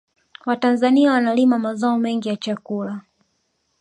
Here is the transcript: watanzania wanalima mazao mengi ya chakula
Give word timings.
watanzania 0.45 1.11
wanalima 1.11 1.59
mazao 1.59 1.97
mengi 1.97 2.29
ya 2.29 2.35
chakula 2.35 3.01